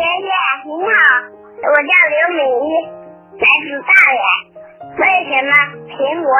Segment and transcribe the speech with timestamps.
[0.00, 0.32] 爷爷
[0.64, 0.96] 您好，
[1.60, 2.66] 我叫刘敏一，
[3.36, 4.18] 来自大连。
[4.96, 5.52] 为什么
[5.88, 5.92] 苹
[6.24, 6.32] 果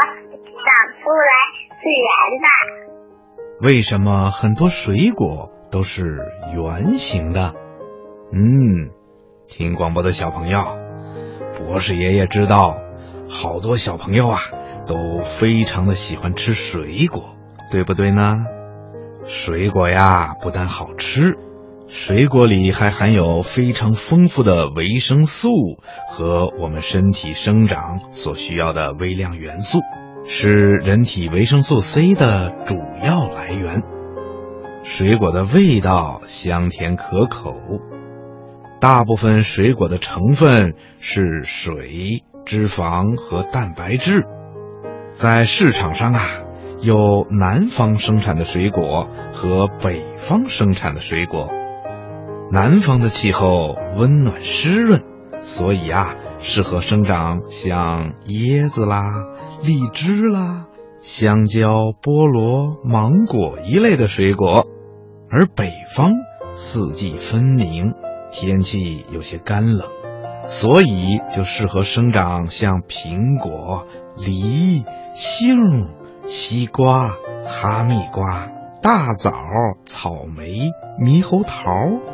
[0.65, 1.31] 长出来
[1.77, 2.09] 是圆
[2.41, 2.49] 的？
[3.61, 6.03] 为什么很多水果都是
[6.55, 7.53] 圆形的？
[8.33, 8.95] 嗯，
[9.47, 10.79] 听广播的小朋友，
[11.59, 12.79] 博士爷爷知道，
[13.29, 14.39] 好多小朋友啊
[14.87, 17.37] 都非常的喜欢吃水果，
[17.71, 18.37] 对不对呢？
[19.27, 21.37] 水果呀，不但好吃，
[21.93, 25.51] 水果里还含有非常丰富的维生素
[26.09, 29.81] 和我们身体生长所需要的微量元素，
[30.25, 33.83] 是人体维生素 C 的主要来源。
[34.85, 37.55] 水果的味道香甜可口，
[38.81, 44.23] 大部分水果的成分是水、脂肪和蛋白质。
[45.13, 46.45] 在市场上啊，
[46.81, 51.53] 有南方生产的水果和北方生产的水果。
[52.53, 55.03] 南方的气候温暖湿润，
[55.41, 59.27] 所以啊，适合生长像椰子啦、
[59.63, 60.67] 荔枝啦、
[61.01, 64.67] 香蕉、菠萝、芒果一类的水果。
[65.31, 66.13] 而北方
[66.55, 67.95] 四季分明，
[68.33, 69.87] 天气有些干冷，
[70.45, 75.87] 所以就适合生长像苹果、梨、杏、
[76.27, 78.51] 西瓜、哈密瓜、
[78.83, 79.33] 大枣、
[79.85, 81.63] 草莓、猕猴桃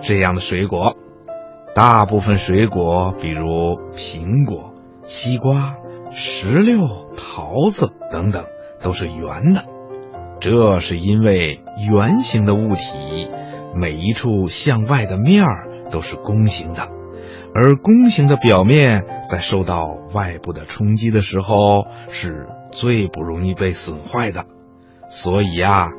[0.03, 0.97] 这样的水果。
[1.77, 3.45] 大部分水果，比如
[3.95, 4.73] 苹果、
[5.05, 5.77] 西瓜、
[6.13, 6.81] 石榴、
[7.17, 8.47] 桃子等等，
[8.81, 9.65] 都是圆的。
[10.41, 13.29] 这是因为圆形的物体，
[13.75, 16.89] 每一处向外的面儿都是弓形的，
[17.55, 24.47] 而弓形的表面在受到外部的冲击的时候是最不容易被损坏的。
[25.09, 25.91] 所以呀，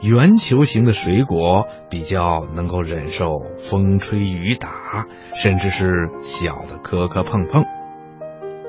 [0.00, 7.64] 圆球形的水果比较能够忍受风吹雨打，甚至是小的磕磕碰碰。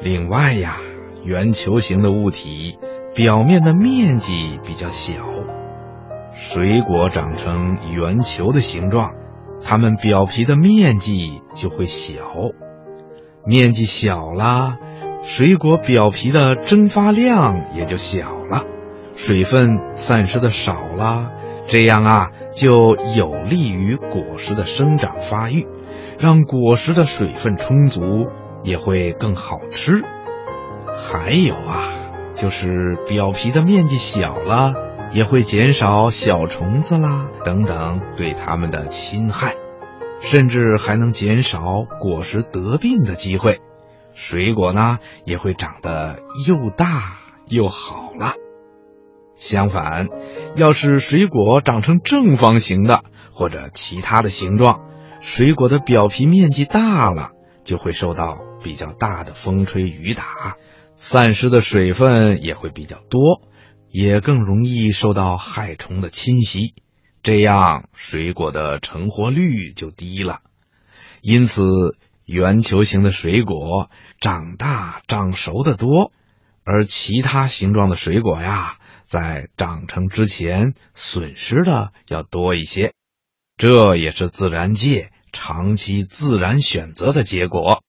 [0.02, 0.78] 另外呀，
[1.24, 2.78] 圆球形的物体。
[3.16, 5.26] 表面的面积比较小，
[6.36, 9.16] 水果长成圆球的形状，
[9.64, 12.14] 它们表皮的面积就会小。
[13.44, 14.78] 面积小了，
[15.24, 18.66] 水果表皮的蒸发量也就小了，
[19.18, 21.32] 水分散失的少了，
[21.68, 25.68] 这样啊就有利于果实的生长发育，
[26.18, 28.02] 让果实的水分充足，
[28.64, 30.04] 也会更好吃。
[30.96, 31.92] 还有啊。
[32.36, 34.76] 就是表皮的面积小了，
[35.12, 39.56] 也会减少小虫子啦等等对它们的侵害，
[40.20, 43.60] 甚至还能减少果实得病的机会。
[44.14, 47.18] 水果呢也会长得又大
[47.48, 48.34] 又好了。
[49.38, 50.08] 相反，
[50.56, 54.82] 要是水果长成正方形的或者其他的形状，
[55.22, 57.32] 水果的表皮面积大了，
[57.64, 60.58] 就会受到比较大的风吹雨打。
[60.96, 63.44] 散失的水分也会比较多，
[63.92, 66.74] 也更容易受到害虫的侵袭，
[67.22, 70.40] 这样水果的成活率就低了。
[71.22, 71.62] 因此，
[72.26, 76.12] 圆球形的水果长大长熟的多，
[76.64, 82.94] 而其他形状的水果呀，在长成之前损失的要多一些。
[83.58, 87.84] 这也是自然界长期自然选择的结果。